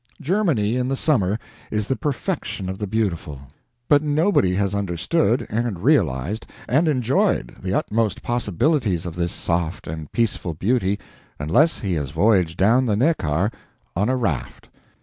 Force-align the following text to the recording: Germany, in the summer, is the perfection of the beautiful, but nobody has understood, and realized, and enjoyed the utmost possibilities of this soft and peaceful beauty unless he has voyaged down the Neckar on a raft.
Germany, 0.19 0.77
in 0.77 0.87
the 0.87 0.95
summer, 0.95 1.37
is 1.69 1.85
the 1.85 1.95
perfection 1.95 2.69
of 2.69 2.79
the 2.79 2.87
beautiful, 2.87 3.39
but 3.87 4.01
nobody 4.01 4.55
has 4.55 4.73
understood, 4.73 5.45
and 5.47 5.83
realized, 5.83 6.47
and 6.67 6.87
enjoyed 6.87 7.55
the 7.61 7.75
utmost 7.75 8.23
possibilities 8.23 9.05
of 9.05 9.13
this 9.13 9.31
soft 9.31 9.85
and 9.85 10.11
peaceful 10.11 10.55
beauty 10.55 10.97
unless 11.37 11.81
he 11.81 11.93
has 11.93 12.09
voyaged 12.09 12.57
down 12.57 12.87
the 12.87 12.95
Neckar 12.95 13.51
on 13.95 14.09
a 14.09 14.17
raft. 14.17 14.69